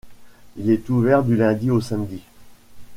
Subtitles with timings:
[0.57, 2.23] Il est ouvert du lundi au samedi.